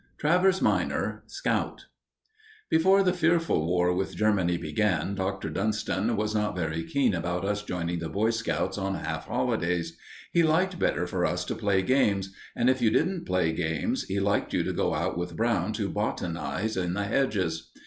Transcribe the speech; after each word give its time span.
TRAVERS 0.17 0.63
MINOR, 0.63 1.21
SCOUT 1.27 1.85
Before 2.71 3.03
the 3.03 3.13
fearful 3.13 3.67
war 3.67 3.93
with 3.93 4.15
Germany 4.15 4.57
began, 4.57 5.13
Dr. 5.13 5.51
Dunston 5.51 6.15
was 6.17 6.33
not 6.33 6.55
very 6.55 6.83
keen 6.83 7.13
about 7.13 7.45
us 7.45 7.61
joining 7.61 7.99
the 7.99 8.09
Boy 8.09 8.31
Scouts 8.31 8.79
on 8.79 8.95
half 8.95 9.27
holidays. 9.27 9.95
He 10.31 10.41
liked 10.41 10.79
better 10.79 11.05
for 11.05 11.23
us 11.23 11.45
to 11.45 11.53
play 11.53 11.83
games; 11.83 12.33
and 12.55 12.67
if 12.67 12.81
you 12.81 12.89
didn't 12.89 13.25
play 13.27 13.53
games, 13.53 14.05
he 14.05 14.19
liked 14.19 14.53
you 14.53 14.63
to 14.63 14.73
go 14.73 14.95
out 14.95 15.19
with 15.19 15.35
Brown 15.37 15.71
to 15.73 15.87
botanize 15.87 16.75
in 16.83 16.95
the 16.95 17.03
hedges. 17.03 17.69